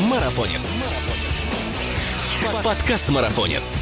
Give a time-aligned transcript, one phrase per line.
[0.00, 0.72] Марафонец.
[2.64, 3.78] Подкаст Марафонец.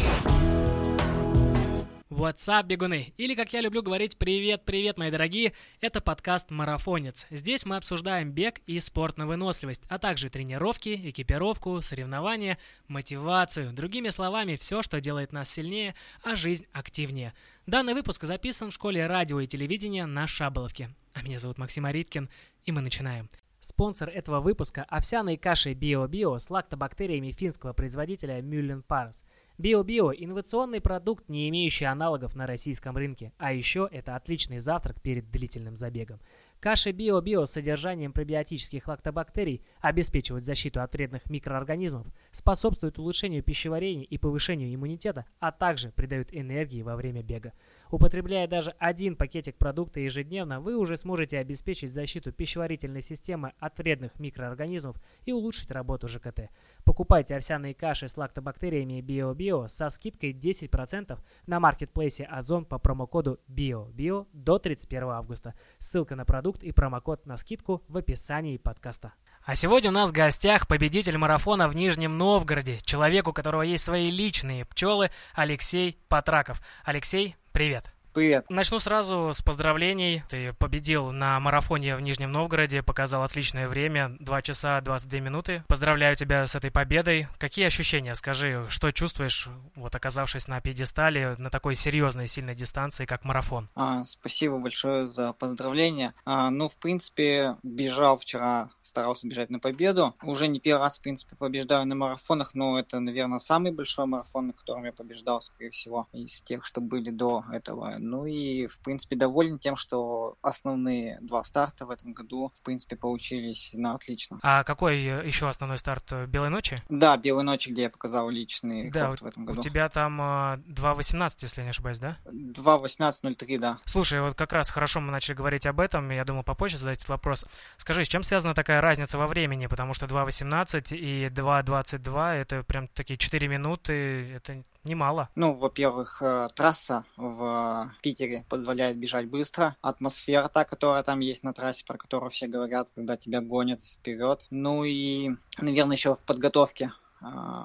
[2.11, 3.13] What's up, бегуны?
[3.17, 7.29] Или, как я люблю говорить, привет-привет, мои дорогие, это подкаст «Марафонец».
[7.31, 12.59] Здесь мы обсуждаем бег и спорт на выносливость, а также тренировки, экипировку, соревнования,
[12.89, 13.73] мотивацию.
[13.73, 15.95] Другими словами, все, что делает нас сильнее,
[16.25, 17.33] а жизнь активнее.
[17.67, 20.91] Данный выпуск записан в школе радио и телевидения на Шаболовке.
[21.15, 22.29] А меня зовут Максим Ариткин,
[22.65, 23.31] и мы начинаем.
[23.69, 29.25] Спонсор этого выпуска– овсяные каши Био-Био с лактобактериями финского производителя Мюллен Парс–
[29.59, 35.31] Био-Био– инновационный продукт, не имеющий аналогов на российском рынке, а еще это отличный завтрак перед
[35.31, 36.19] длительным забегом.
[36.61, 44.17] Каши Био-Био с содержанием пробиотических лактобактерий обеспечивают защиту от вредных микроорганизмов, способствуют улучшению пищеварения и
[44.17, 47.53] повышению иммунитета, а также придают энергии во время бега.
[47.91, 54.21] Употребляя даже один пакетик продукта ежедневно, вы уже сможете обеспечить защиту пищеварительной системы от вредных
[54.21, 56.51] микроорганизмов и улучшить работу ЖКТ.
[56.85, 64.27] Покупайте овсяные каши с лактобактериями BioBio со скидкой 10% на маркетплейсе Озон по промокоду BioBio
[64.33, 65.55] до 31 августа.
[65.79, 69.15] Ссылка на продукт и промокод на скидку в описании подкаста.
[69.49, 73.83] А сегодня у нас в гостях победитель марафона в Нижнем Новгороде, человек, у которого есть
[73.83, 76.61] свои личные пчелы, Алексей Патраков.
[76.85, 77.91] Алексей, привет.
[78.15, 78.47] Привет.
[78.49, 80.23] Начну сразу с поздравлений.
[80.29, 85.63] Ты победил на марафоне в Нижнем Новгороде, показал отличное время, 2 часа 22 минуты.
[85.69, 87.29] Поздравляю тебя с этой победой.
[87.39, 88.15] Какие ощущения?
[88.15, 93.69] Скажи, что чувствуешь, вот оказавшись на пьедестале на такой серьезной, сильной дистанции, как марафон?
[93.75, 96.15] А, спасибо большое за поздравления.
[96.25, 100.15] А, ну, в принципе, бежал вчера, старался бежать на победу.
[100.23, 104.49] Уже не первый раз, в принципе, побеждаю на марафонах, но это, наверное, самый большой марафон,
[104.49, 108.79] на котором я побеждал, скорее всего, из тех, что были до этого ну и, в
[108.81, 114.39] принципе, доволен тем, что основные два старта в этом году, в принципе, получились на отлично.
[114.43, 116.13] А какой еще основной старт?
[116.29, 116.83] Белой ночи?
[116.89, 119.61] Да, Белой ночи, где я показал личный да, в этом году.
[119.61, 122.19] у тебя там 2.18, если я не ошибаюсь, да?
[122.27, 123.79] 2.18.03, да.
[123.85, 127.11] Слушай, вот как раз хорошо мы начали говорить об этом, я думаю, попозже задать этот
[127.11, 127.45] вопрос.
[127.77, 129.67] Скажи, с чем связана такая разница во времени?
[129.67, 135.29] Потому что 2.18 и 2.22 это прям такие 4 минуты, это немало.
[135.35, 139.77] Ну, во-первых, э, трасса в Питере позволяет бежать быстро.
[139.83, 144.47] Атмосфера та, которая там есть на трассе, про которую все говорят, когда тебя гонят вперед.
[144.51, 146.93] Ну и, наверное, еще в подготовке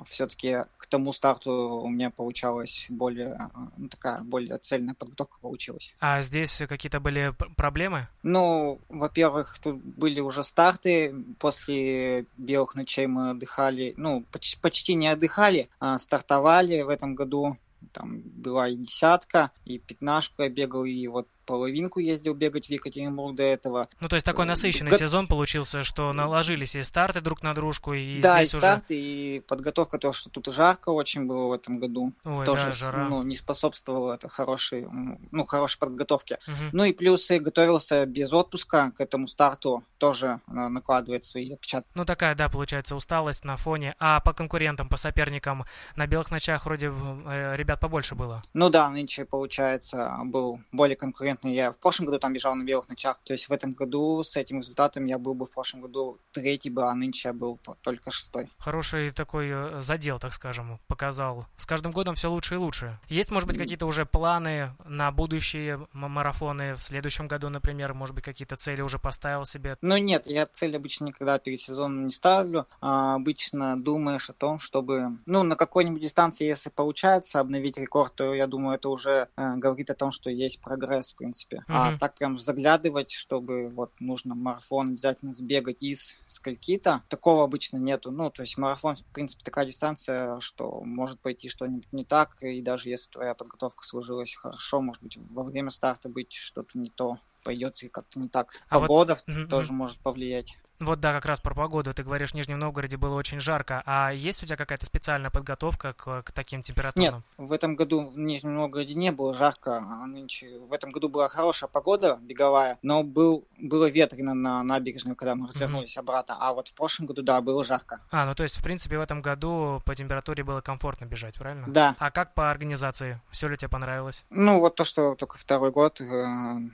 [0.07, 5.95] все-таки к тому старту у меня получалась более а, ну, такая более цельная подготовка получилась.
[5.99, 8.07] А здесь какие-то были проблемы?
[8.23, 11.13] Ну, во-первых, тут были уже старты.
[11.39, 17.57] После белых ночей мы отдыхали, ну, почти, почти не отдыхали, а стартовали в этом году.
[17.91, 23.35] Там была и десятка, и пятнашку я бегал, и вот половинку ездил бегать в Екатеринбург
[23.35, 23.89] до этого.
[23.99, 24.97] Ну, то есть такой насыщенный Г...
[24.97, 28.65] сезон получился, что наложились и старты друг на дружку, и да, здесь и уже...
[28.65, 32.13] старты, и подготовка, то, что тут жарко очень было в этом году.
[32.23, 33.07] Ой, тоже да, жара.
[33.09, 34.87] Ну, не способствовало это хорошей,
[35.31, 36.39] ну, хорошей подготовке.
[36.47, 36.69] Угу.
[36.71, 41.89] Ну и плюс и готовился без отпуска к этому старту, тоже накладывает свои отпечатки.
[41.95, 43.95] Ну, такая, да, получается, усталость на фоне.
[43.99, 45.65] А по конкурентам, по соперникам
[45.95, 48.43] на белых ночах вроде э, ребят побольше было?
[48.53, 51.53] Ну да, нынче, получается, был более конкурентный конкурентный.
[51.53, 53.19] Я в прошлом году там бежал на белых ночах.
[53.23, 56.69] То есть в этом году с этим результатом я был бы в прошлом году третий
[56.69, 58.49] бы, а нынче я был только шестой.
[58.57, 61.45] Хороший такой э, задел, так скажем, показал.
[61.57, 62.99] С каждым годом все лучше и лучше.
[63.09, 67.93] Есть, может быть, какие-то уже планы на будущие марафоны в следующем году, например?
[67.93, 69.77] Может быть, какие-то цели уже поставил себе?
[69.81, 72.67] Ну нет, я цель обычно никогда перед сезоном не ставлю.
[72.81, 78.33] А, обычно думаешь о том, чтобы, ну, на какой-нибудь дистанции, если получается обновить рекорд, то
[78.33, 81.57] я думаю, это уже э, говорит о том, что есть прогресс, принципе.
[81.57, 81.63] Mm-hmm.
[81.67, 88.11] А так прям заглядывать, чтобы вот нужно марафон обязательно сбегать из скольки-то, такого обычно нету.
[88.11, 92.61] Ну, то есть марафон, в принципе, такая дистанция, что может пойти что-нибудь не так, и
[92.61, 97.17] даже если твоя подготовка сложилась хорошо, может быть, во время старта быть что-то не то
[97.43, 98.53] пойдет и как-то не так.
[98.69, 99.49] А Погода вот...
[99.49, 99.75] тоже mm-hmm.
[99.75, 100.57] может повлиять.
[100.79, 101.93] Вот да, как раз про погоду.
[101.93, 103.83] Ты говоришь, в Нижнем Новгороде было очень жарко.
[103.85, 107.15] А есть у тебя какая-то специальная подготовка к, к таким температурам?
[107.15, 109.77] Нет, в этом году в Нижнем Новгороде не было жарко.
[109.77, 115.15] А нынче, в этом году была хорошая погода беговая, но был, было ветрено на набережной,
[115.15, 116.01] когда мы развернулись mm-hmm.
[116.01, 116.37] обратно.
[116.39, 118.01] А вот в прошлом году, да, было жарко.
[118.11, 121.65] А, ну то есть, в принципе, в этом году по температуре было комфортно бежать, правильно?
[121.67, 121.95] Да.
[121.99, 123.21] А как по организации?
[123.29, 124.25] Все ли тебе понравилось?
[124.29, 126.25] Ну, вот то, что только второй год, э,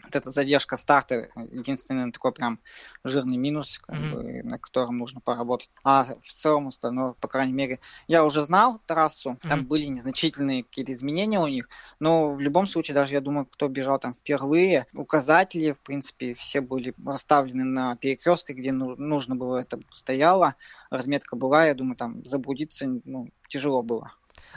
[0.04, 2.60] вот эта задержка задержка старта единственный такой прям
[3.04, 4.14] жирный минус, как mm-hmm.
[4.14, 5.72] бы, на котором нужно поработать.
[5.84, 9.64] А в целом остальное, по крайней мере, я уже знал трассу, там mm-hmm.
[9.64, 11.70] были незначительные какие-то изменения у них,
[12.00, 16.62] но в любом случае, даже я думаю, кто бежал там впервые, указатели, в принципе, все
[16.62, 20.56] были расставлены на перекрестке, где нужно было это стояло,
[20.90, 24.12] разметка была, я думаю, там заблудиться ну, тяжело было.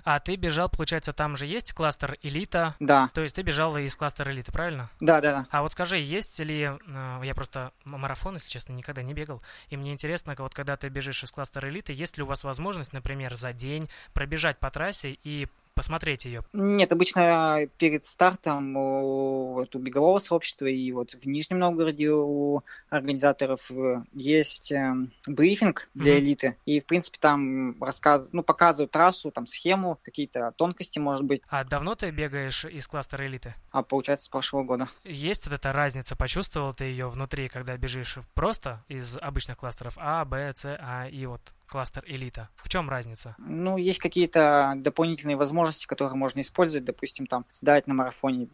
[0.05, 2.75] А ты бежал, получается, там же есть кластер элита?
[2.81, 3.11] Да.
[3.15, 4.91] То есть ты бежал из кластера элиты, правильно?
[5.01, 5.47] Да, да, да.
[5.51, 6.71] А вот скажи, есть ли...
[6.87, 9.43] Э, я просто марафон, если честно, никогда не бегал.
[9.69, 12.93] И мне интересно, вот когда ты бежишь из кластера элиты, есть ли у вас возможность,
[12.93, 16.43] например, за день пробежать по трассе и посмотреть ее?
[16.53, 22.63] Нет, обычно перед стартом у, вот, у бегового сообщества и вот в Нижнем Новгороде у
[22.91, 24.95] организаторов э, есть э,
[25.27, 26.21] брифинг для mm-hmm.
[26.21, 31.43] элиты, и в принципе там рассказ, ну показывают трассу, там схему, какие-то тонкости, может быть.
[31.49, 33.55] А давно ты бегаешь из кластера элиты?
[33.71, 34.89] А получается с прошлого года.
[35.05, 40.25] Есть вот эта разница, почувствовал ты ее внутри, когда бежишь просто из обычных кластеров А,
[40.25, 41.41] Б, С, А и вот
[41.73, 42.51] кластер элита?
[42.57, 43.35] В чем разница?
[43.39, 46.85] Ну, есть какие-то дополнительные возможности, которые можно использовать.
[46.85, 48.49] Допустим, там создать на марафоне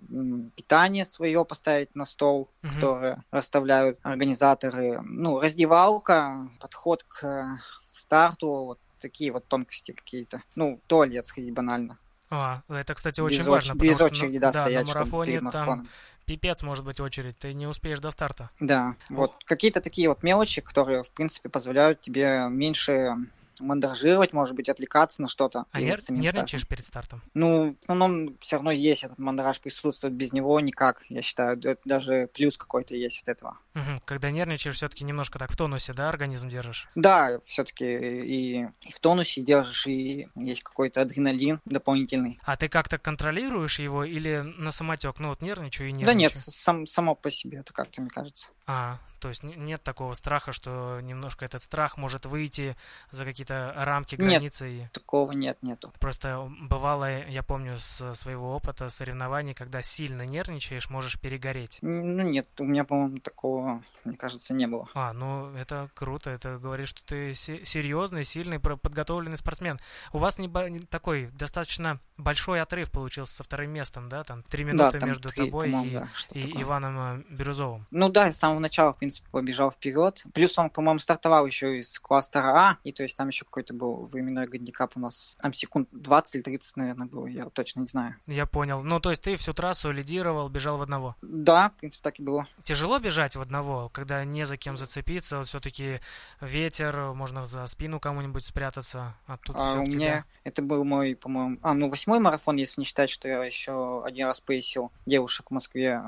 [0.54, 2.72] питание свое, поставить на стол, угу.
[2.72, 5.02] которое расставляют организаторы.
[5.02, 7.44] Ну, раздевалка, подход к
[7.90, 10.42] старту, вот такие вот тонкости какие-то.
[10.54, 11.98] Ну, туалет сходить банально.
[12.30, 13.72] А, это, кстати, очень без важно.
[13.72, 15.88] Оч- без очереди, что, да, да, стоять, на марафоне там
[16.26, 18.50] пипец может быть очередь, ты не успеешь до старта.
[18.60, 23.16] Да, вот какие-то такие вот мелочи, которые, в принципе, позволяют тебе меньше
[23.60, 25.66] мандражировать, может быть, отвлекаться на что-то.
[25.72, 27.22] А нер- нервничаешь перед стартом?
[27.34, 31.58] Ну, в основном все равно есть этот мандраж, присутствует без него никак, я считаю.
[31.58, 33.58] Это даже плюс какой-то есть от этого.
[33.74, 34.02] Угу.
[34.04, 36.88] Когда нервничаешь, все-таки немножко так в тонусе, да, организм держишь?
[36.94, 42.40] Да, все-таки и, и в тонусе держишь, и есть какой-то адреналин дополнительный.
[42.44, 45.18] А ты как-то контролируешь его или на самотек?
[45.18, 46.14] Ну вот нервничаю и нервничаю.
[46.14, 48.48] Да нет, сам, само по себе это как-то, мне кажется.
[48.66, 52.76] А, то есть нет такого страха, что немножко этот страх может выйти
[53.10, 54.70] за какие-то рамки, границы?
[54.70, 55.92] Нет, такого нет, нету.
[55.98, 61.78] Просто бывало, я помню с своего опыта соревнований, когда сильно нервничаешь, можешь перегореть.
[61.82, 64.88] Ну нет, у меня, по-моему, такого, мне кажется, не было.
[64.94, 69.78] А, ну это круто, это говорит, что ты серьезный, сильный, подготовленный спортсмен.
[70.12, 70.48] У вас не
[70.80, 74.24] такой достаточно большой отрыв получился со вторым местом, да?
[74.24, 77.86] Там три минуты да, между 3, тобой и, да, и Иваном э, Бирюзовым.
[77.90, 80.22] Ну да, с самого начала, в принципе, побежал вперед.
[80.34, 84.06] Плюс он, по-моему, стартовал еще из кластера А, и то есть там еще какой-то был
[84.06, 85.36] временной гандикап у нас.
[85.40, 88.16] Там секунд 20 или 30, наверное, было, я точно не знаю.
[88.26, 88.82] Я понял.
[88.82, 91.16] Ну, то есть ты всю трассу лидировал, бежал в одного?
[91.22, 92.46] Да, в принципе, так и было.
[92.62, 96.00] Тяжело бежать в одного, когда не за кем зацепиться, все-таки
[96.40, 99.16] ветер, можно за спину кому-нибудь спрятаться.
[99.26, 102.84] А тут а, у меня это был мой, по-моему, а, ну, восьмой марафон, если не
[102.84, 106.00] считать, что я еще один раз поясил девушек в Москве,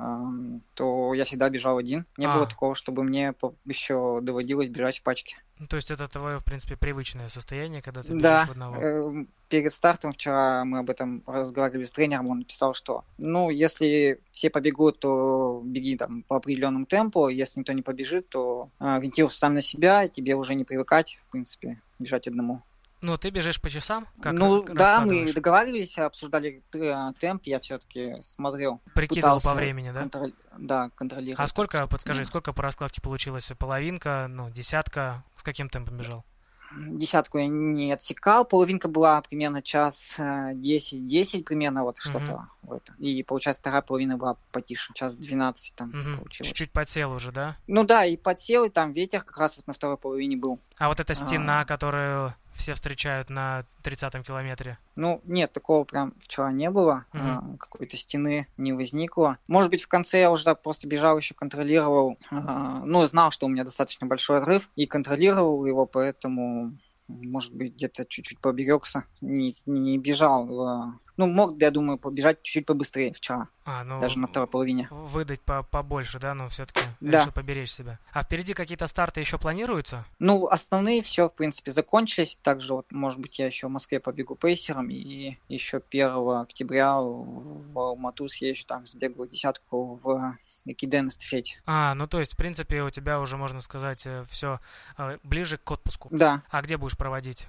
[0.75, 2.07] то я всегда бежал один.
[2.17, 2.35] Не а.
[2.35, 3.35] было такого, чтобы мне
[3.67, 5.37] еще доводилось бежать в пачке.
[5.61, 8.47] Ну, то есть это твое, в принципе, привычное состояние, когда ты да.
[8.47, 8.77] в одного?
[8.77, 14.21] Э, перед стартом вчера мы об этом разговаривали с тренером, он написал, что, ну, если
[14.33, 19.39] все побегут, то беги там по определенному темпу, если никто не побежит, то э, ориентируйся
[19.39, 22.63] сам на себя, тебе уже не привыкать, в принципе, бежать одному.
[23.03, 24.07] Ну, ты бежишь по часам?
[24.21, 28.83] Как ну, да, мы договаривались, обсуждали э, темп, я все-таки смотрел.
[28.95, 30.01] Прикидывал по времени, да?
[30.01, 30.33] Контроль...
[30.59, 31.43] Да, контролировал.
[31.43, 33.51] А сколько, подскажи, сколько по раскладке получилось?
[33.59, 35.25] Половинка, ну, десятка?
[35.37, 36.25] С каким темпом бежал?
[36.73, 42.19] Десятку я не отсекал, половинка была примерно час 10-10 э, примерно, вот что-то.
[42.21, 42.41] Uh-huh.
[42.63, 42.91] Вот.
[42.99, 46.19] И, получается, вторая половина была потише, час 12 там uh-huh.
[46.19, 46.49] получилось.
[46.49, 47.57] Чуть-чуть подсел уже, да?
[47.67, 50.61] Ну да, и подсел, и там ветер как раз вот на второй половине был.
[50.79, 51.65] А вот эта стена, а...
[51.65, 54.79] которую все встречают на 30-м километре?
[54.95, 57.07] Ну, нет, такого прям вчера не было.
[57.13, 57.23] Угу.
[57.23, 59.39] А, какой-то стены не возникло.
[59.49, 62.19] Может быть, в конце я уже просто бежал, еще контролировал.
[62.31, 67.75] А, ну, знал, что у меня достаточно большой отрыв, и контролировал его, поэтому, может быть,
[67.75, 69.05] где-то чуть-чуть поберегся.
[69.21, 73.49] Не, не бежал а, ну, мог, я думаю, побежать чуть-чуть побыстрее вчера.
[73.67, 74.89] А, ну, даже на второй половине.
[74.91, 77.21] Выдать по побольше, да, но все-таки да.
[77.21, 77.99] решил поберечь себя.
[78.13, 80.07] А впереди какие-то старты еще планируются?
[80.19, 82.39] Ну, основные все, в принципе, закончились.
[82.43, 87.79] Также, вот, может быть, я еще в Москве побегу пейсером, и еще 1 октября в
[87.79, 91.61] Алмату съезжу, там сбегаю десятку в Экиден эстафете.
[91.65, 94.61] А, ну то есть, в принципе, у тебя уже, можно сказать, э, все
[94.99, 96.09] э, ближе к отпуску.
[96.11, 96.43] Да.
[96.51, 97.47] А где будешь проводить?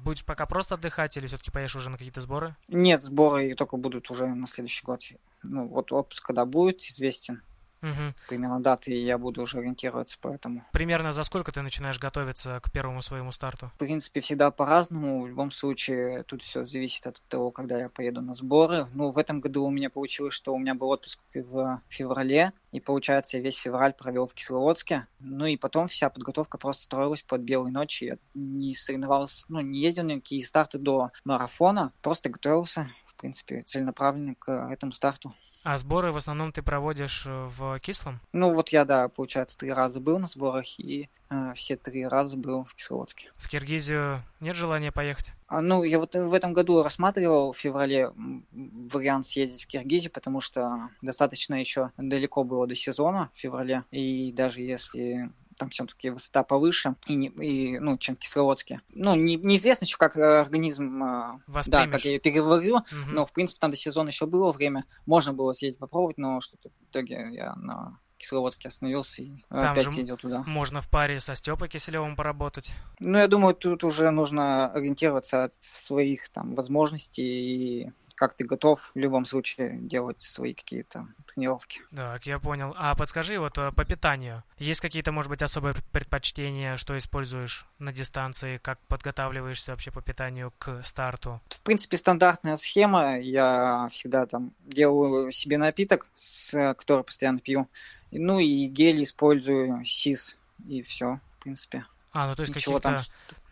[0.00, 2.56] Будешь пока просто отдыхать или все-таки поедешь уже на какие-то сборы?
[2.68, 5.02] Нет, сборы только будут уже на следующий год.
[5.42, 7.42] Ну, вот отпуск когда будет, известен.
[7.90, 8.14] Угу.
[8.28, 10.64] примерно даты, и я буду уже ориентироваться по этому.
[10.72, 13.70] Примерно за сколько ты начинаешь готовиться к первому своему старту?
[13.74, 15.22] В принципе, всегда по-разному.
[15.22, 18.86] В любом случае, тут все зависит от того, когда я поеду на сборы.
[18.94, 22.80] Ну, в этом году у меня получилось, что у меня был отпуск в феврале, и,
[22.80, 25.06] получается, я весь февраль провел в Кисловодске.
[25.20, 28.04] Ну и потом вся подготовка просто строилась под белой ночи.
[28.04, 33.62] Я не соревновался, ну, не ездил на никакие старты до марафона, просто готовился, в принципе,
[33.62, 35.32] целенаправленно к этому старту.
[35.64, 38.20] А сборы в основном ты проводишь э, в Кислом?
[38.34, 42.36] Ну вот я, да, получается, три раза был на сборах и э, все три раза
[42.36, 43.32] был в Кисловодске.
[43.36, 45.32] В Киргизию нет желания поехать?
[45.48, 48.10] А, ну, я вот в этом году рассматривал в феврале
[48.52, 54.32] вариант съездить в Киргизию, потому что достаточно еще далеко было до сезона в феврале, и
[54.32, 58.80] даже если там все-таки высота повыше, и, не, и ну, чем Кисловодске.
[58.92, 63.10] Ну, не, неизвестно еще, как э, организм, э, да, как я переговорю, угу.
[63.10, 66.70] но, в принципе, там до сезона еще было время, можно было съездить попробовать, но что-то
[66.70, 70.42] в итоге я на Кисловодске остановился и Там опять съездил туда.
[70.46, 72.72] Можно в паре со Степой Киселевым поработать.
[73.00, 78.90] Ну, я думаю, тут уже нужно ориентироваться от своих там возможностей и как ты готов
[78.94, 81.80] в любом случае делать свои какие-то тренировки.
[81.94, 82.74] Так, я понял.
[82.76, 87.92] А подскажи, вот э, по питанию, есть какие-то, может быть, особые предпочтения, что используешь на
[87.92, 91.40] дистанции, как подготавливаешься вообще по питанию к старту?
[91.48, 93.18] В принципе, стандартная схема.
[93.18, 96.06] Я всегда там делаю себе напиток,
[96.52, 97.68] который постоянно пью.
[98.12, 100.36] Ну и гель использую, СИС,
[100.68, 101.84] и все, в принципе.
[102.12, 102.98] А, ну то есть каких-то там...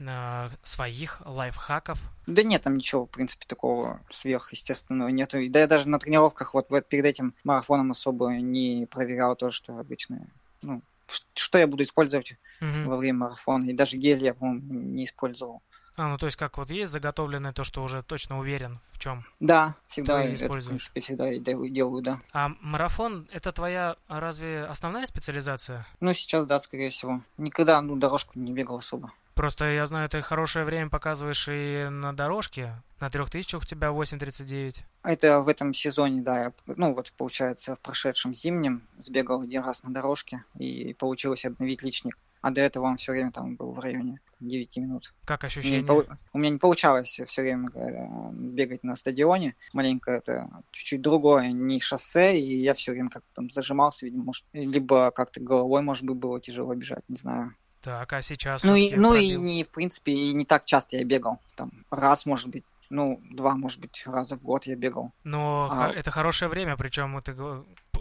[0.08, 2.02] э, своих лайфхаков?
[2.26, 5.38] Да нет, там ничего, в принципе, такого сверхъестественного нету.
[5.48, 9.78] Да я даже на тренировках вот, вот перед этим марафоном особо не проверял то, что
[9.78, 10.26] обычно,
[10.62, 10.82] ну,
[11.34, 12.90] что я буду использовать угу.
[12.90, 13.64] во время марафона.
[13.70, 15.62] И даже гель я, по-моему, не использовал.
[15.96, 19.24] А, ну то есть как вот есть заготовленное то, что уже точно уверен в чем?
[19.40, 22.18] Да, всегда это, в принципе, всегда делаю, да.
[22.32, 25.86] А марафон это твоя разве основная специализация?
[26.00, 27.20] Ну сейчас да, скорее всего.
[27.36, 29.12] Никогда ну дорожку не бегал особо.
[29.34, 32.74] Просто я знаю, ты хорошее время показываешь и на дорожке.
[33.00, 34.82] На трех тысячах у тебя 8.39.
[35.04, 36.40] Это в этом сезоне, да.
[36.40, 41.82] Я, ну, вот, получается, в прошедшем зимнем сбегал один раз на дорожке и получилось обновить
[41.82, 42.18] личник.
[42.42, 45.14] А до этого он все время там был в районе 9 минут.
[45.24, 45.82] Как ощущение?
[45.82, 49.54] Мне у меня не получалось все время э, бегать на стадионе.
[49.72, 54.44] Маленько это чуть-чуть другое, не шоссе, и я все время как-то там зажимался, видимо, может,
[54.52, 57.54] либо как-то головой, может быть, было тяжело бежать, не знаю.
[57.82, 58.64] Так, а сейчас...
[58.64, 61.40] Ну, и, ну и не, в принципе, и не так часто я бегал.
[61.56, 65.12] Там раз, может быть, ну, два, может быть, раза в год я бегал.
[65.24, 65.90] Но а...
[65.90, 67.34] это хорошее время, причем ты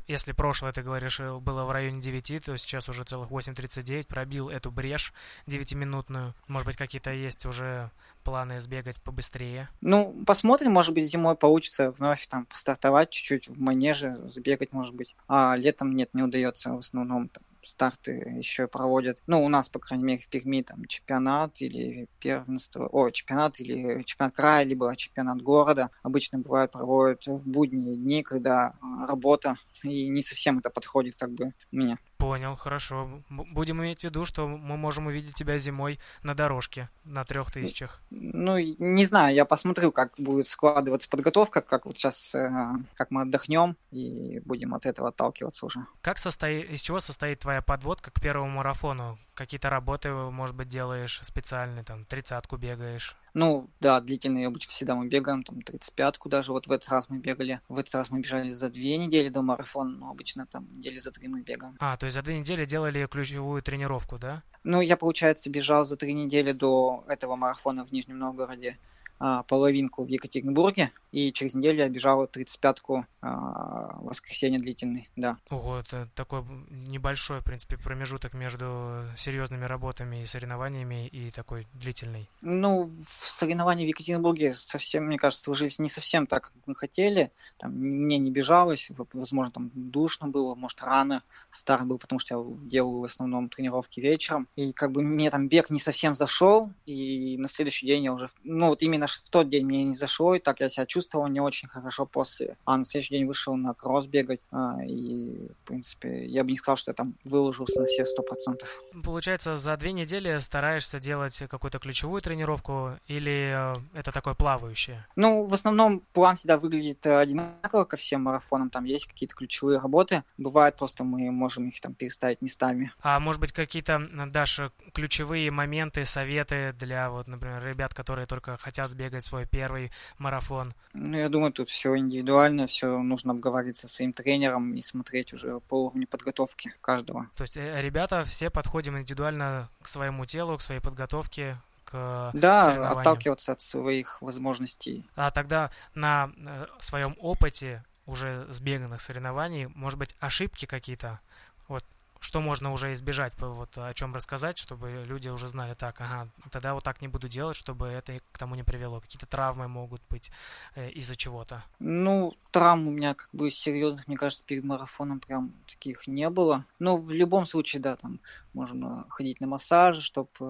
[0.08, 4.50] если прошлое, ты говоришь, э, было в районе 9, то сейчас уже целых 8.39, пробил
[4.50, 5.14] эту брешь
[5.48, 6.34] 9-минутную.
[6.48, 7.92] Может быть, какие-то есть уже
[8.24, 9.70] планы сбегать побыстрее?
[9.82, 15.16] Ну, посмотрим, может быть, зимой получится вновь там постартовать чуть-чуть в манеже, сбегать, может быть.
[15.28, 19.22] А летом нет, не удается в основном там, старты еще проводят.
[19.28, 24.04] Ну, у нас, по крайней мере, в Перми там чемпионат или первенство, о, чемпионат или
[24.04, 25.92] чемпионат края, либо чемпионат города.
[26.04, 31.32] Обычно бывает проводят в будние дни, когда а, работа, и не совсем это подходит как
[31.32, 31.98] бы мне.
[32.22, 33.24] Понял, хорошо.
[33.30, 38.00] Будем иметь в виду, что мы можем увидеть тебя зимой на дорожке на трех тысячах.
[38.12, 42.52] Ну, не знаю, я посмотрю, как будет складываться подготовка, как вот сейчас, э,
[42.94, 45.88] как мы отдохнем, и будем от этого отталкиваться уже.
[46.02, 49.18] Как состоит, из чего состоит твоя подводка к первому марафону?
[49.34, 53.16] Какие-то работы, может быть, делаешь специальные, там, тридцатку бегаешь?
[53.34, 57.20] Ну, да, длительные обычно всегда мы бегаем, там, 35-ку даже, вот в этот раз мы
[57.20, 57.62] бегали.
[57.70, 61.12] В этот раз мы бежали за две недели до марафона, но обычно там недели за
[61.12, 61.78] три мы бегаем.
[61.80, 64.44] А, то есть за две недели делали ключевую тренировку, да?
[64.64, 68.78] Ну, я, получается, бежал за три недели до этого марафона в Нижнем Новгороде
[69.24, 75.38] а, половинку в Екатеринбурге, и через неделю я бежал 35-ку а, воскресенье длительный, да.
[75.52, 82.32] Ого, это такой небольшой, в принципе, промежуток между серьезными работами и соревнованиями и такой длительный.
[82.42, 87.32] Ну, в соревновании в Екатеринбурге совсем, мне кажется, сложились не совсем так, как мы хотели.
[87.60, 92.68] Там мне не бежалось, возможно, там душно было, может, рано старт был, потому что я
[92.68, 94.48] делаю в основном тренировки вечером.
[94.56, 98.32] И как бы мне там бег не совсем зашел, и на следующий день я уже,
[98.44, 101.40] ну, вот именно в тот день мне не зашло, и так я себя чувствовал не
[101.40, 102.58] очень хорошо после.
[102.66, 106.58] А на следующий день вышел на кросс бегать, а, и, в принципе, я бы не
[106.58, 108.82] сказал, что я там выложился на все сто процентов.
[109.04, 115.06] Получается, за две недели стараешься делать какую-то ключевую тренировку, или э, это такое плавающее?
[115.16, 120.24] Ну, в основном план всегда выглядит одинаково ко всем марафонам, там есть какие-то ключевые работы,
[120.38, 122.92] бывает просто мы можем их там переставить местами.
[123.02, 128.91] А может быть, какие-то, Даша, ключевые моменты, советы для, вот, например, ребят, которые только хотят
[128.92, 130.74] сбегать свой первый марафон?
[130.94, 135.60] Ну, я думаю, тут все индивидуально, все нужно обговорить со своим тренером и смотреть уже
[135.62, 137.28] по уровню подготовки каждого.
[137.36, 142.92] То есть э, ребята все подходим индивидуально к своему телу, к своей подготовке, к Да,
[142.92, 145.06] отталкиваться от своих возможностей.
[145.16, 151.20] А тогда на э, своем опыте уже сбеганных соревнований, может быть, ошибки какие-то,
[151.68, 151.86] вот
[152.22, 156.76] что можно уже избежать, вот о чем рассказать, чтобы люди уже знали, так, ага, тогда
[156.76, 159.02] вот так не буду делать, чтобы это к тому не привело.
[159.02, 160.32] Какие-то травмы могут быть
[160.76, 161.64] э, из-за чего-то.
[161.80, 166.66] Ну, травм у меня как бы серьезных, мне кажется, перед марафоном прям таких не было.
[166.78, 168.20] Но в любом случае, да, там
[168.54, 170.46] можно ходить на массажи, чтобы э,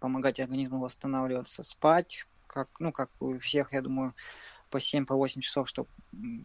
[0.00, 4.12] помогать организму восстанавливаться, спать, как, ну, как у всех, я думаю,
[4.70, 5.88] по 7-8 по часов, чтобы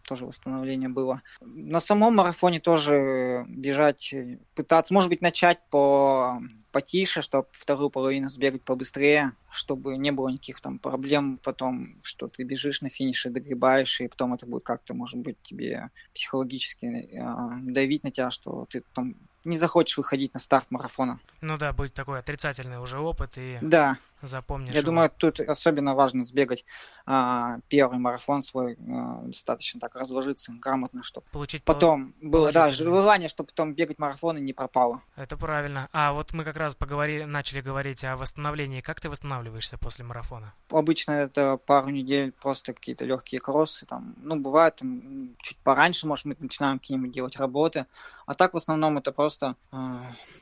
[0.08, 1.22] тоже восстановление было.
[1.42, 4.14] На самом марафоне тоже бежать,
[4.56, 6.40] пытаться, может быть, начать по
[6.72, 12.44] потише, чтобы вторую половину сбегать побыстрее, чтобы не было никаких там проблем потом, что ты
[12.44, 18.04] бежишь на финише, догребаешь, и потом это будет как-то, может быть, тебе психологически э, давить
[18.04, 21.20] на тебя, что ты там не захочешь выходить на старт марафона.
[21.42, 23.98] Ну да, будет такой отрицательный уже опыт и да.
[24.22, 24.72] запомнишь.
[24.72, 24.88] Я его.
[24.88, 26.66] думаю, тут особенно важно сбегать
[27.06, 33.30] а, первый марафон свой а, достаточно так разложиться грамотно, чтобы получить потом было да желание,
[33.30, 35.02] чтобы потом бегать марафоны не пропало.
[35.16, 35.90] Это правильно.
[35.94, 38.82] А вот мы как раз поговорили, начали говорить о восстановлении.
[38.82, 39.10] Как ты
[39.46, 40.54] восстанавливаешься после марафона?
[40.70, 46.26] Обычно это пару недель просто какие-то легкие кроссы, там, ну бывает там, чуть пораньше, может
[46.26, 47.86] мы начинаем какие-нибудь делать работы,
[48.26, 49.78] а так в основном это просто, э,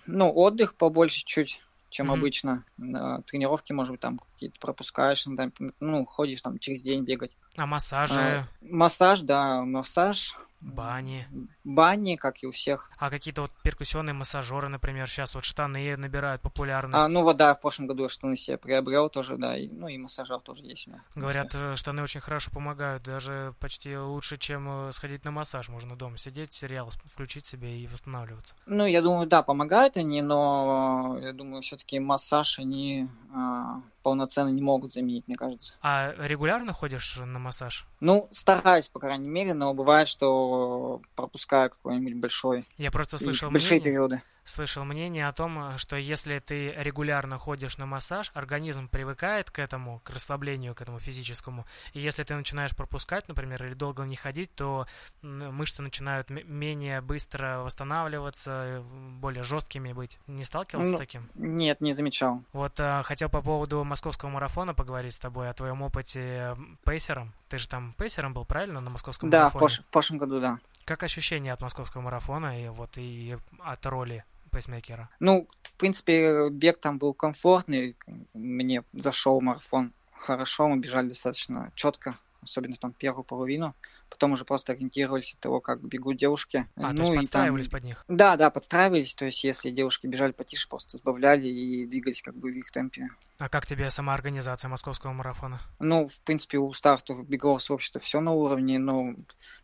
[0.06, 2.18] ну, отдых побольше чуть, чем mm-hmm.
[2.18, 2.64] обычно.
[2.78, 7.36] На тренировки, может быть, там какие-то пропускаешь, там, ну, ходишь там через день бегать.
[7.56, 8.20] А массажи?
[8.20, 10.36] А, массаж, да, массаж.
[10.64, 11.28] Бани.
[11.66, 12.90] Бани, как и у всех.
[12.98, 17.04] А какие-то вот перкуссионные массажеры, например, сейчас вот штаны набирают популярность.
[17.04, 19.90] А, ну вот да, в прошлом году я штаны себе приобрел тоже, да, и, ну
[19.90, 21.04] и массажер тоже есть у меня.
[21.16, 25.68] Говорят, э, штаны очень хорошо помогают, даже почти лучше, чем э, сходить на массаж.
[25.68, 28.56] Можно дома сидеть, сериал включить себе и восстанавливаться.
[28.66, 34.62] Ну, я думаю, да, помогают они, но я думаю, все-таки массаж они а, полноценно не
[34.62, 35.76] могут заменить, мне кажется.
[35.82, 37.88] А регулярно ходишь на массаж?
[38.00, 42.68] Ну, стараюсь, по крайней мере, но бывает, что пропускаю какой-нибудь большой...
[42.78, 47.78] Я просто слышал Большие мнение, периоды слышал мнение о том, что если ты регулярно ходишь
[47.78, 51.66] на массаж, организм привыкает к этому, к расслаблению, к этому физическому.
[51.94, 54.86] И если ты начинаешь пропускать, например, или долго не ходить, то
[55.22, 58.84] мышцы начинают менее быстро восстанавливаться,
[59.20, 60.20] более жесткими быть.
[60.28, 61.30] Не сталкивался ну, с таким?
[61.36, 62.44] Нет, не замечал.
[62.54, 67.34] Вот а, хотел по поводу московского марафона поговорить с тобой, о твоем опыте пейсером.
[67.50, 69.68] Ты же там пейсером был, правильно, на московском да, марафоне?
[69.68, 70.60] Да, в, в прошлом году, да.
[70.86, 75.10] Как ощущения от московского марафона и вот и от роли пейсмейкера?
[75.20, 77.98] Ну, в принципе, бег там был комфортный.
[78.34, 79.92] Мне зашел марафон
[80.24, 83.76] хорошо, мы бежали достаточно четко, особенно там первую половину
[84.14, 86.68] потом уже просто ориентировались от того, как бегут девушки.
[86.76, 87.80] А, ну, то есть подстраивались там...
[87.80, 88.06] под них?
[88.08, 92.52] Да, да, подстраивались, то есть если девушки бежали потише, просто сбавляли и двигались как бы
[92.52, 93.10] в их темпе.
[93.40, 95.60] А как тебе сама организация московского марафона?
[95.80, 99.16] Ну, в принципе, у стартов бегового сообщества все на уровне, но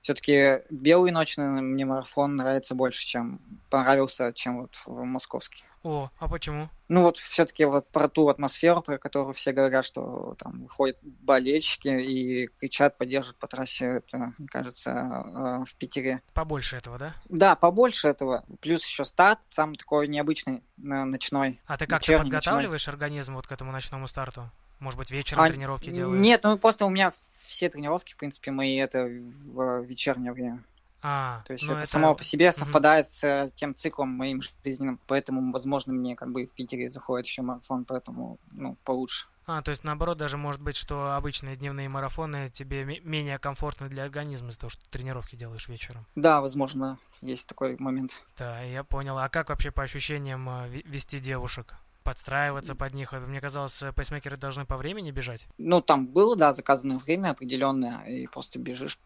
[0.02, 3.40] все-таки белый ночный мне марафон нравится больше, чем
[3.70, 5.64] понравился, чем вот московский.
[5.84, 6.70] О, а почему?
[6.90, 11.88] Ну вот все-таки вот про ту атмосферу, про которую все говорят, что там выходят болельщики
[11.88, 16.22] и кричат, поддерживают по трассе, это, мне кажется, э, в Питере.
[16.34, 17.16] Побольше этого, да?
[17.30, 18.44] Да, побольше этого.
[18.60, 21.62] Плюс еще старт, самый такой необычный, э, ночной.
[21.66, 22.94] А ты как-то подготавливаешь ночной.
[22.94, 24.50] организм вот к этому ночному старту?
[24.80, 26.22] Может быть, вечером а, тренировки делаешь?
[26.22, 27.14] Нет, ну просто у меня
[27.46, 30.64] все тренировки, в принципе, мои это в вечернее время.
[31.02, 33.14] А, То есть ну это, это само по себе совпадает угу.
[33.14, 37.42] с э, тем циклом моим жизненным, поэтому, возможно, мне как бы в Питере заходит еще
[37.42, 39.28] марафон, поэтому, ну, получше.
[39.46, 44.04] А, то есть наоборот, даже может быть, что обычные дневные марафоны тебе менее комфортны для
[44.04, 46.06] организма из-за того, что ты тренировки делаешь вечером.
[46.16, 48.22] Да, возможно, есть такой момент.
[48.38, 49.18] Да, я понял.
[49.18, 51.74] А как вообще по ощущениям э, вести девушек?
[52.04, 53.14] Подстраиваться под них.
[53.14, 55.48] Мне казалось, пейсмейкеры должны по времени бежать.
[55.58, 58.98] Ну, там было, да, заказанное время определенное, и просто бежишь,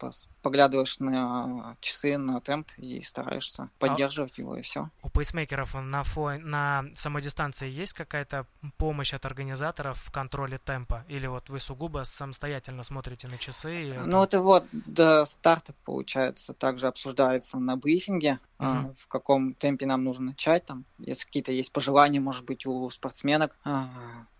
[0.41, 4.89] поглядываешь на часы, на темп и стараешься поддерживать а его, и все.
[5.01, 6.37] У пейсмейкеров на, фо...
[6.37, 8.45] на самодистанции есть какая-то
[8.77, 11.05] помощь от организаторов в контроле темпа?
[11.07, 13.83] Или вот вы сугубо самостоятельно смотрите на часы?
[13.83, 14.21] И, ну, там...
[14.21, 18.95] это вот до старта, получается, также обсуждается на брифинге, mm-hmm.
[18.97, 23.55] в каком темпе нам нужно начать, там, если какие-то есть пожелания, может быть, у спортсменок,
[23.63, 23.89] а,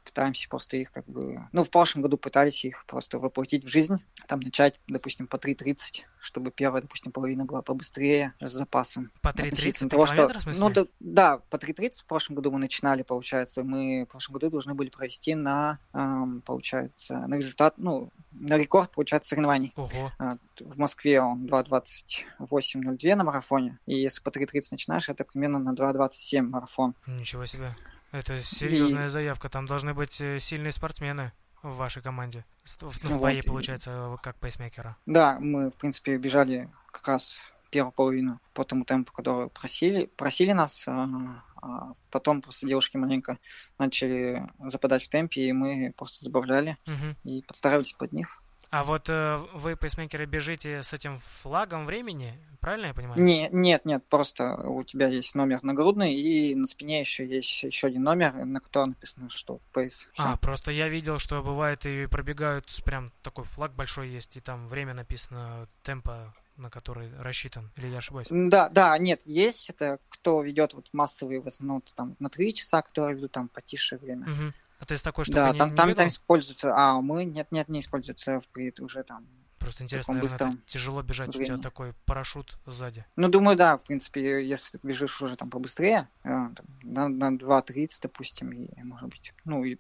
[0.03, 1.39] пытаемся просто их как бы...
[1.51, 3.95] Ну, в прошлом году пытались их просто воплотить в жизнь,
[4.27, 9.12] там начать, допустим, по 3.30, чтобы первая, допустим, половина была побыстрее, с запасом.
[9.21, 10.27] По 3.30 того, что...
[10.27, 10.63] в смысле?
[10.63, 13.63] Ну, да, да, по 3.30 в прошлом году мы начинали, получается.
[13.63, 18.91] Мы в прошлом году должны были провести на, эм, получается, на результат, ну, на рекорд,
[18.91, 19.73] получается, соревнований.
[19.75, 20.12] Ого.
[20.19, 25.73] Э, в Москве он 2.28.02 на марафоне, и если по 3.30 начинаешь, это примерно на
[25.73, 26.95] 2.27 марафон.
[27.08, 27.73] Ничего себе.
[28.13, 29.10] Это серьезная и...
[29.10, 29.49] заявка.
[29.49, 32.45] Там должны быть э, сильные спортсмены в вашей команде.
[32.82, 33.17] Ну, в вот.
[33.17, 34.95] твоей, получается, как пейсмейкера.
[35.08, 37.38] Да, мы, в принципе, бежали как раз
[37.71, 40.88] первую половину по тому темпу, который просили, просили нас.
[40.88, 43.39] А, а потом просто девушки маленько
[43.80, 47.15] начали западать в темпе, и мы просто забавляли угу.
[47.32, 48.42] и подстраивались под них.
[48.74, 53.22] А вот э, вы, пейсмейкеры, бежите с этим флагом времени, правильно я понимаю?
[53.22, 57.88] Не, нет, нет, просто у тебя есть номер нагрудный, и на спине еще есть еще
[57.88, 60.10] один номер, на котором написано, что пейс.
[60.18, 64.68] А, просто я видел, что бывает и пробегают прям такой флаг большой есть, и там
[64.68, 68.28] время написано, темпа на который рассчитан, или я ошибаюсь?
[68.32, 72.82] Да, да, нет, есть это, кто ведет вот массовые, в основном там на три часа,
[72.82, 74.24] которые ведут там потише время.
[74.24, 74.54] Угу.
[74.84, 77.48] А ты с такой штукой да, не, там, не там, там используется, а мы нет,
[77.52, 79.26] нет, не используется при уже там.
[79.58, 81.43] Просто интересно, наверное, это тяжело бежать, времени.
[81.43, 83.06] у тебя такой парашют сзади.
[83.15, 87.38] Ну, думаю, да, в принципе, если ты бежишь уже там побыстрее, э, там, на, на
[87.38, 89.78] 2.30, допустим, и, может быть, ну, и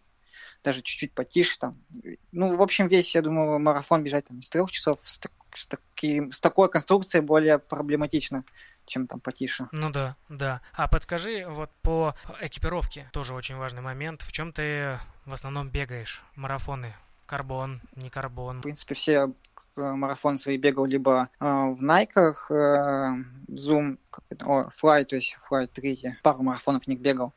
[0.63, 1.83] даже чуть-чуть потише там.
[2.31, 5.67] Ну, в общем, весь, я думаю, марафон бежать там из трех часов с, так, с,
[5.67, 8.45] таким, с такой конструкцией более проблематично
[8.85, 9.67] чем там потише.
[9.71, 10.61] Ну да, да.
[10.73, 16.23] А подскажи, вот по экипировке, тоже очень важный момент, в чем ты в основном бегаешь?
[16.35, 16.93] Марафоны?
[17.25, 18.59] Карбон, не карбон?
[18.59, 19.31] В принципе, все
[19.75, 22.53] э, марафон свои бегал либо э, в Найках, э,
[23.47, 23.97] Zoom,
[24.41, 27.33] о, Fly, то есть Fly 3, пару марафонов в них бегал.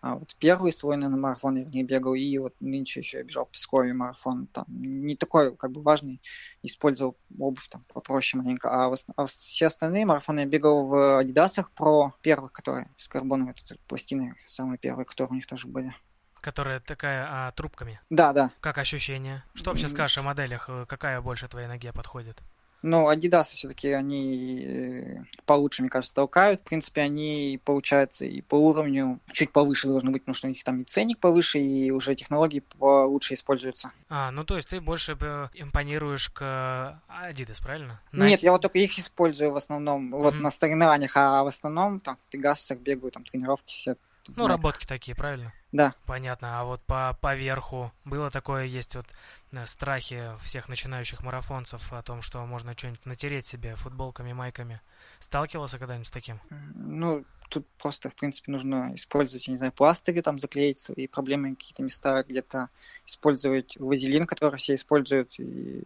[0.00, 3.24] А вот первый свой, наверное, марафон я в ней бегал, и вот нынче еще я
[3.24, 4.46] бежал в Пскове марафон.
[4.46, 6.20] Там не такой, как бы, важный,
[6.62, 8.70] использовал обувь там попроще маленько.
[8.70, 13.54] А, в, а все остальные марафоны я бегал в Адидасах про первых, которые с карбоновой
[13.88, 15.92] пластиной, самые первые, которые у них тоже были.
[16.40, 18.00] Которая такая а, трубками?
[18.10, 18.52] Да, да.
[18.60, 19.42] Как ощущение?
[19.54, 20.70] Что вообще скажешь о моделях?
[20.86, 22.40] Какая больше твоей ноге подходит?
[22.82, 26.60] Ну, Adidas все-таки они э, получше, мне кажется, толкают.
[26.60, 30.62] В принципе, они, получается, и по уровню чуть повыше должны быть, потому что у них
[30.62, 33.90] там и ценник повыше, и уже технологии получше используются.
[34.08, 35.12] А, ну то есть ты больше
[35.54, 38.00] импонируешь к Adidas, правильно?
[38.12, 38.28] Nike?
[38.28, 40.40] Нет, я вот только их использую в основном, вот mm-hmm.
[40.40, 43.96] на соревнованиях, а в основном там в Пегасусах бегаю, там тренировки все
[44.36, 44.48] ну, Nike.
[44.48, 45.52] работки такие, правильно?
[45.72, 45.94] Да.
[46.06, 46.60] Понятно.
[46.60, 49.06] А вот по, по верху было такое, есть вот
[49.52, 54.80] э, страхи всех начинающих марафонцев о том, что можно что-нибудь натереть себе футболками, майками.
[55.18, 56.40] Сталкивался когда-нибудь с таким?
[56.50, 61.54] Ну, тут просто, в принципе, нужно использовать, я не знаю, пластыри, там заклеить свои проблемы,
[61.54, 62.68] какие-то места, где-то
[63.06, 65.82] использовать вазелин, который все используют, и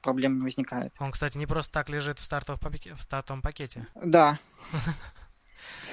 [0.00, 0.94] проблем не возникает.
[0.98, 3.86] Он, кстати, не просто так лежит в стартовом, пакете, в стартовом пакете.
[3.94, 4.38] Да.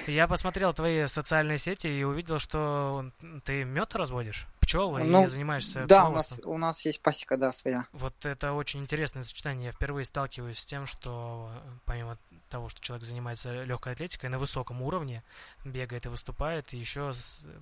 [0.06, 3.10] Я посмотрел твои социальные сети и увидел, что
[3.44, 7.52] ты мед разводишь, пчел ну, и занимаешься Да, у нас, у нас есть пасека, да,
[7.52, 7.86] своя.
[7.92, 9.66] Вот это очень интересное сочетание.
[9.66, 11.50] Я впервые сталкиваюсь с тем, что
[11.84, 15.22] помимо того, что человек занимается легкой атлетикой на высоком уровне,
[15.64, 17.12] бегает и выступает, и еще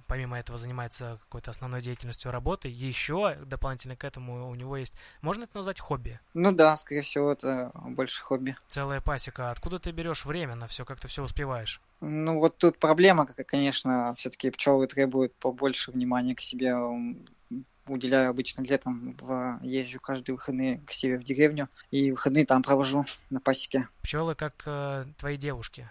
[0.07, 5.45] помимо этого занимается какой-то основной деятельностью работы, еще дополнительно к этому у него есть, можно
[5.45, 6.19] это назвать хобби?
[6.35, 8.57] Ну да, скорее всего, это больше хобби.
[8.67, 9.51] Целая пасека.
[9.51, 11.81] Откуда ты берешь время на все, как ты все успеваешь?
[12.01, 16.75] Ну вот тут проблема, конечно, все-таки пчелы требуют побольше внимания к себе
[17.87, 23.07] уделяю обычно летом, в, езжу каждые выходные к себе в деревню, и выходные там провожу
[23.31, 23.89] на пасеке.
[24.03, 25.89] Пчелы как э, твои девушки,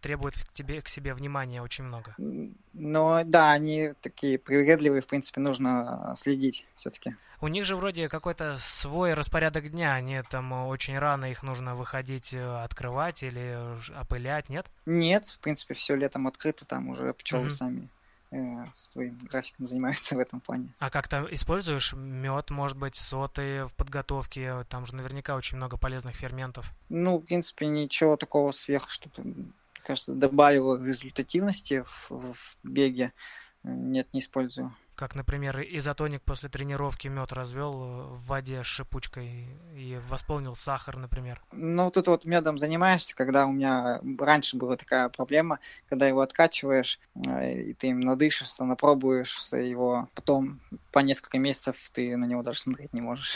[0.00, 2.14] требуют к тебе к себе внимания очень много.
[2.18, 7.16] Ну да, они такие привередливые, в принципе, нужно следить все-таки.
[7.40, 12.34] У них же вроде какой-то свой распорядок дня, они там очень рано их нужно выходить
[12.34, 13.58] э, открывать или
[13.96, 14.70] опылять, нет?
[14.86, 17.50] Нет, в принципе, все летом открыто, там уже пчелы mm-hmm.
[17.50, 17.86] сами э,
[18.72, 20.68] своим графиком занимаются в этом плане.
[20.78, 24.64] А как то используешь мед, может быть, соты в подготовке?
[24.68, 26.72] Там же наверняка очень много полезных ферментов.
[26.88, 33.12] Ну, в принципе, ничего такого сверх, чтобы, кажется, добавило результативности в, в беге.
[33.62, 39.48] Нет, не использую как, например, изотоник после тренировки мед развел э, в воде с шипучкой
[39.74, 41.42] и восполнил сахар, например?
[41.50, 47.00] Ну, тут вот медом занимаешься, когда у меня раньше была такая проблема, когда его откачиваешь,
[47.16, 50.60] э, и ты им надышишься, напробуешься его, потом
[50.92, 53.34] по несколько месяцев ты на него даже смотреть не можешь.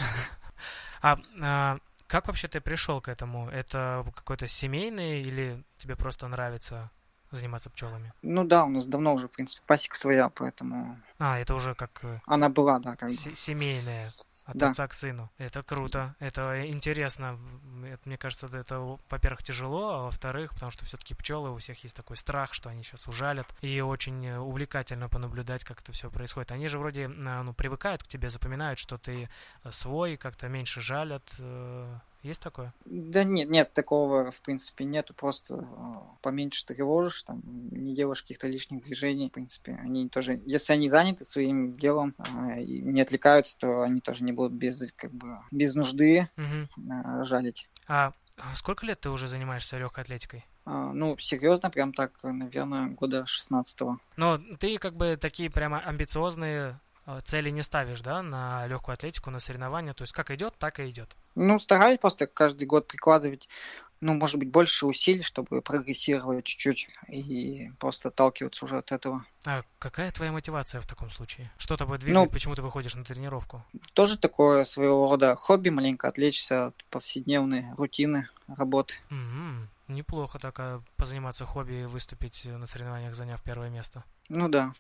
[1.03, 3.49] А, а как вообще ты пришел к этому?
[3.51, 6.91] Это какой-то семейный или тебе просто нравится
[7.31, 8.13] заниматься пчелами?
[8.23, 10.97] Ну да, у нас давно уже, в принципе, пасека своя, поэтому...
[11.19, 12.01] А, это уже как...
[12.03, 13.15] э, Она была, да, как бы.
[13.15, 14.13] Се- семейное
[14.45, 14.69] от Да.
[14.69, 15.29] отца к сыну.
[15.39, 17.37] Это круто, это интересно.
[17.85, 18.79] Это, мне кажется, это,
[19.11, 22.85] во-первых, тяжело, а во-вторых, потому что все-таки пчелы, у всех есть такой страх, что они
[22.85, 23.47] сейчас ужалят.
[23.61, 26.53] И очень э, увлекательно понаблюдать, как это все происходит.
[26.53, 29.29] Они же вроде а, ну, привыкают к тебе, запоминают, что ты
[29.65, 31.25] э, свой, как-то меньше жалят.
[32.23, 32.73] Есть такое?
[32.85, 35.15] Да нет, нет, такого, в принципе, нету.
[35.15, 35.65] Просто э,
[36.23, 39.79] поменьше тревожишь, там, не делаешь каких-то лишних движений, в принципе.
[39.83, 44.33] Они тоже, если они заняты своим делом э, и не отвлекаются, то они тоже не
[44.33, 47.69] будут без, как бы, без нужды э, жалить.
[47.87, 50.45] А а сколько лет ты уже занимаешься легкой атлетикой?
[50.67, 53.99] А, Ну, серьезно, прям так, наверное, года 16-го.
[54.17, 56.79] Но ты как бы такие прямо амбициозные
[57.25, 59.93] цели не ставишь, да, на легкую атлетику, на соревнования.
[59.93, 61.17] То есть как идет, так и идет.
[61.35, 63.49] Ну, стараюсь просто каждый год прикладывать,
[64.01, 69.25] ну, может быть, больше усилий, чтобы прогрессировать чуть-чуть и просто отталкиваться уже от этого.
[69.47, 71.51] А какая твоя мотивация в таком случае?
[71.59, 73.65] Что тобой двигает, Ну, почему ты выходишь на тренировку?
[73.93, 78.95] Тоже такое своего рода хобби, маленько отвлечься от повседневной рутины работы.
[79.11, 79.69] Мгм.
[79.89, 84.05] Неплохо так а, позаниматься хобби и выступить э, на соревнованиях, заняв первое место.
[84.29, 84.73] Ну да,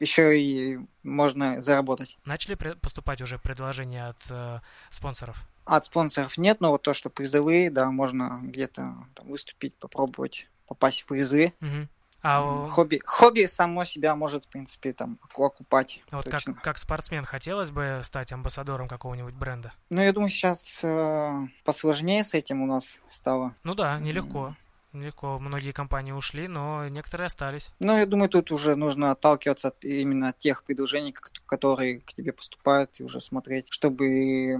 [0.00, 2.16] еще и можно заработать.
[2.24, 5.46] Начали поступать уже предложения от э, спонсоров?
[5.66, 11.02] От спонсоров нет, но вот то, что призовые, да, можно где-то там выступить, попробовать попасть
[11.02, 11.52] в призы.
[11.60, 11.88] Мгм.
[12.26, 16.00] А Хобби, хобби само себя может, в принципе, там оку- окупать.
[16.10, 19.74] вот как, как спортсмен хотелось бы стать амбассадором какого-нибудь бренда?
[19.90, 23.54] Ну, я думаю, сейчас э, посложнее с этим у нас стало.
[23.62, 24.56] Ну да, нелегко.
[24.94, 25.38] Нелегко.
[25.38, 27.70] Многие компании ушли, но некоторые остались.
[27.80, 31.14] Ну, я думаю, тут уже нужно отталкиваться от именно тех предложений,
[31.46, 34.58] которые к тебе поступают, и уже смотреть, чтобы э,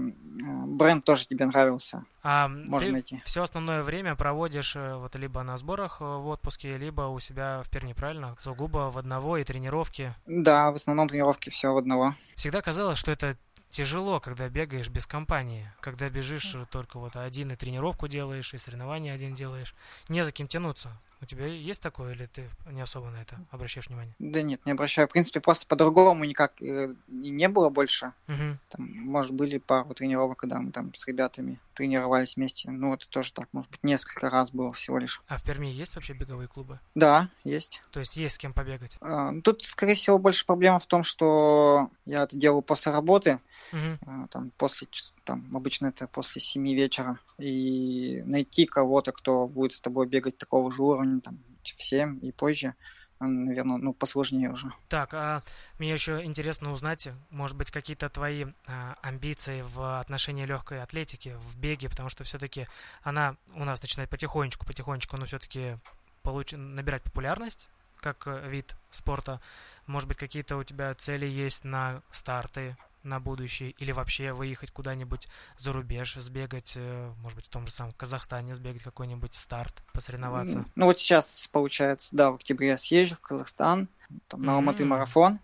[0.67, 2.05] бренд тоже тебе нравился.
[2.23, 3.21] А Можно ты найти.
[3.23, 7.61] все основное время проводишь э, вот либо на сборах э, в отпуске, либо у себя
[7.63, 8.35] в Перни, правильно?
[8.39, 10.13] Сугубо в одного и тренировки.
[10.25, 12.15] Да, в основном тренировки все в одного.
[12.35, 13.37] Всегда казалось, что это
[13.75, 19.13] тяжело, когда бегаешь без компании, когда бежишь только вот один и тренировку делаешь, и соревнования
[19.13, 19.75] один делаешь.
[20.07, 20.97] Не за кем тянуться.
[21.21, 24.13] У тебя есть такое, или ты не особо на это обращаешь внимание?
[24.19, 25.07] Да нет, не обращаю.
[25.07, 28.13] В принципе, просто по-другому никак э, и не было больше.
[28.27, 28.59] Мгм.
[28.69, 32.69] Там, может, были пару тренировок, когда мы там с ребятами тренировались вместе.
[32.69, 35.21] Ну, это тоже так, может быть, несколько раз было всего лишь.
[35.27, 36.79] А в Перми есть вообще беговые клубы?
[36.95, 37.81] Да, есть.
[37.91, 38.97] То есть есть с кем побегать?
[39.01, 43.39] А, Тут, скорее всего, больше проблема в том, что я это делаю после работы,
[43.71, 44.87] А, там, после,
[45.23, 50.71] там, обычно это после 7 вечера, и найти кого-то, кто будет с тобой бегать такого
[50.71, 52.75] же уровня, там, в 7 и позже,
[53.19, 54.71] наверное, ну, посложнее уже.
[54.89, 55.43] Так, а
[55.79, 61.57] мне еще интересно узнать, может быть, какие-то твои а, амбиции в отношении легкой атлетики, в
[61.57, 62.67] беге, потому что все-таки
[63.03, 65.77] она у нас начинает потихонечку, потихонечку, но все-таки
[66.23, 66.53] получ...
[66.53, 67.67] набирать популярность
[68.05, 69.41] как э, вид спорта.
[69.87, 75.27] Может быть, какие-то у тебя цели есть на старты, на будущее, или вообще выехать куда-нибудь
[75.57, 80.65] за рубеж, сбегать, э, может быть, в том же самом Казахстане сбегать какой-нибудь старт, посоревноваться.
[80.75, 83.87] Ну, вот сейчас, получается, да, в октябре я съезжу в Казахстан,
[84.27, 84.89] там, на Алматы М.
[84.89, 85.39] марафон,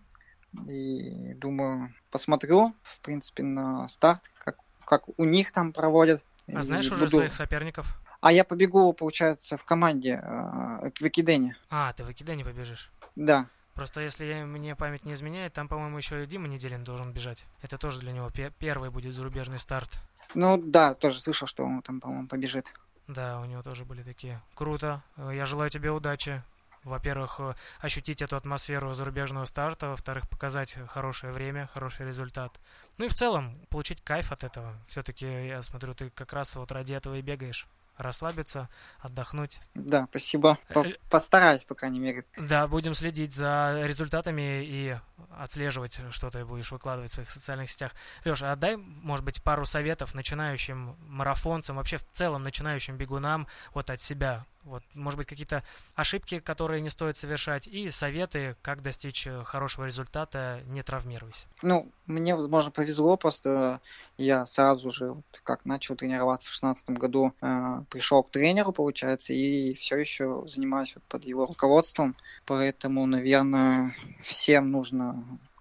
[0.68, 6.22] и думаю, посмотрю, в принципе, на старт, как, как у них там проводят.
[6.54, 7.98] А знаешь уже буду- своих соперников?
[8.20, 11.56] А я побегу, получается, в команде э, в Экидене.
[11.72, 12.92] А, ты в Икиде не побежишь.
[13.16, 13.48] Да.
[13.74, 17.46] Просто если мне память не изменяет, там, по-моему, еще и Дима Неделин должен бежать.
[17.62, 20.00] Это тоже для него пе- первый будет зарубежный старт.
[20.34, 22.72] Ну да, тоже слышал, что он там, по-моему, побежит.
[23.08, 24.42] Да, у него тоже были такие.
[24.56, 25.02] Круто.
[25.18, 26.44] Я желаю тебе удачи.
[26.84, 32.60] Во-первых, э, ощутить эту атмосферу зарубежного старта, во-вторых, показать хорошее время, хороший результат.
[32.98, 34.76] Ну и в целом, получить кайф от этого.
[34.88, 37.68] Все-таки, я смотрю, ты как раз вот ради этого и бегаешь.
[38.02, 38.68] Расслабиться,
[39.00, 39.60] отдохнуть.
[39.76, 40.58] Да, спасибо.
[40.74, 42.26] По- Э, Постараюсь, по крайней мере.
[42.38, 44.96] Да, будем следить за результатами и
[45.38, 47.92] отслеживать, что ты будешь выкладывать в своих социальных сетях.
[48.26, 54.02] Леша, отдай, может быть, пару советов начинающим марафонцам, вообще в целом начинающим бегунам вот от
[54.02, 54.46] себя.
[54.64, 55.64] Вот, может быть, какие-то
[55.96, 61.48] ошибки, которые не стоит совершать, и советы, как достичь э, хорошего результата, не травмируясь.
[61.64, 63.82] Ну, мне, возможно, повезло, просто
[64.18, 69.34] я сразу же, вот как начал тренироваться в шестнадцатом году, э, пришел к тренеру, получается,
[69.34, 75.11] и все еще занимаюсь вот под его руководством, поэтому, наверное, всем нужно,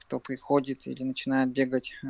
[0.00, 2.08] кто приходит или начинает бегать, э,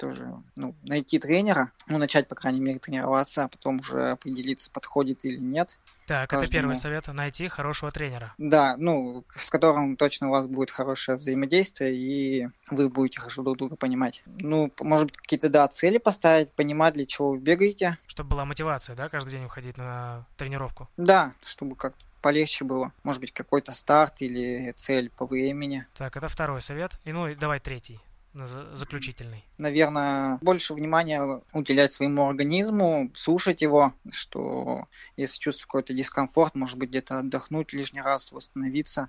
[0.00, 5.26] тоже ну, найти тренера, ну, начать, по крайней мере, тренироваться, а потом уже определиться, подходит
[5.26, 5.78] или нет.
[6.06, 6.52] Так, это Каждому.
[6.52, 7.06] первый совет.
[7.08, 8.32] Найти хорошего тренера.
[8.38, 13.58] Да, ну, с которым точно у вас будет хорошее взаимодействие, и вы будете хорошо друг
[13.58, 14.22] друга понимать.
[14.26, 17.98] Ну, может быть, какие-то, да, цели поставить, понимать, для чего вы бегаете.
[18.06, 20.88] Чтобы была мотивация, да, каждый день уходить на тренировку.
[20.96, 22.92] Да, чтобы как полегче было.
[23.02, 25.86] Может быть, какой-то старт или цель по времени.
[25.96, 26.92] Так, это второй совет.
[27.04, 28.00] И ну, давай третий
[28.32, 29.44] заключительный?
[29.58, 36.90] Наверное, больше внимания уделять своему организму, слушать его, что если чувствуешь какой-то дискомфорт, может быть,
[36.90, 39.08] где-то отдохнуть лишний раз, восстановиться,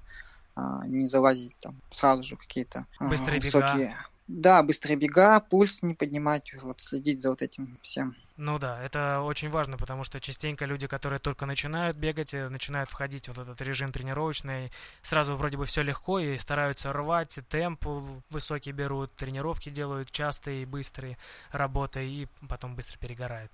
[0.56, 3.89] а, не залазить там сразу же какие-то а, Быстрые высокие...
[3.89, 4.06] Бега.
[4.34, 8.15] Да, быстрые бега, пульс не поднимать, вот следить за вот этим всем.
[8.38, 12.89] Ну да, это очень важно, потому что частенько люди, которые только начинают бегать, э, начинают
[12.89, 17.86] входить в вот этот режим тренировочный, сразу вроде бы все легко и стараются рвать, темп
[18.30, 21.17] высокий берут, тренировки делают частые, быстрые
[21.52, 23.52] работы и потом быстро перегорают.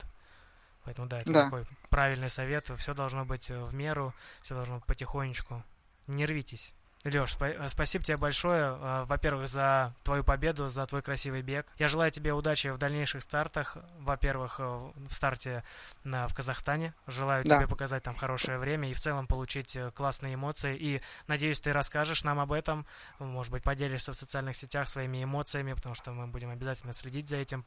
[0.85, 1.43] Поэтому да, это да.
[1.45, 2.71] такой правильный совет.
[2.77, 4.13] Все должно быть в меру,
[4.43, 5.63] все должно быть потихонечку.
[6.05, 6.71] Не рвитесь.
[7.07, 11.65] Леш, спа- э, спасибо тебе большое, э, во-первых, за твою победу, за твой красивый бег.
[11.77, 13.77] Я желаю тебе удачи в дальнейших стартах.
[13.99, 15.63] Во-первых, э, в старте
[16.03, 16.93] на, в Казахстане.
[17.07, 17.57] Желаю да.
[17.57, 20.75] тебе показать там хорошее время и в целом получить классные эмоции.
[20.75, 22.85] И надеюсь, ты расскажешь нам об этом.
[23.19, 27.37] Может быть, поделишься в социальных сетях своими эмоциями, потому что мы будем обязательно следить за
[27.37, 27.63] этим,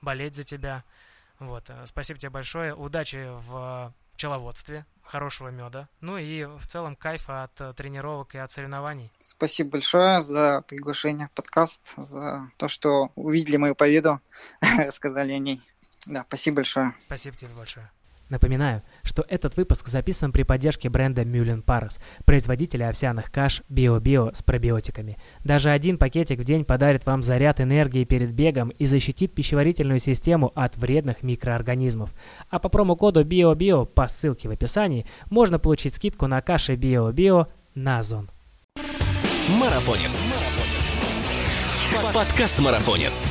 [0.00, 0.84] болеть за тебя.
[1.38, 1.70] Вот.
[1.84, 2.74] Спасибо тебе большое.
[2.74, 8.50] Удачи в пчеловодстве, хорошего меда, ну и в целом кайфа от э, тренировок и от
[8.50, 9.10] соревнований.
[9.24, 14.20] Спасибо большое за приглашение в подкаст, за то, что увидели мою победу,
[14.60, 15.62] рассказали о ней.
[16.04, 16.94] Да, спасибо большое.
[17.06, 17.90] Спасибо тебе большое.
[18.30, 24.42] Напоминаю, что этот выпуск записан при поддержке бренда Мюлен Парус, производителя овсяных каш Био-Био с
[24.42, 25.18] пробиотиками.
[25.44, 30.52] Даже один пакетик в день подарит вам заряд энергии перед бегом и защитит пищеварительную систему
[30.54, 32.14] от вредных микроорганизмов.
[32.48, 37.98] А по промокоду Био-Био по ссылке в описании можно получить скидку на каши Био-Био на
[37.98, 38.30] Озон.
[39.48, 40.22] Марафонец.
[42.14, 43.28] Подкаст Марафонец.